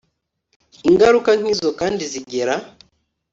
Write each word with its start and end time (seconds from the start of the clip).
Ingaruka 0.89 1.29
nkizo 1.39 1.69
kandi 1.79 2.03
zigera 2.11 2.55